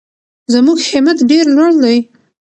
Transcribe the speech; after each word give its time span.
زموږ 0.53 0.79
همت 0.89 1.17
ډېر 1.29 1.45
لوړ 1.55 1.71
دی. 1.83 1.97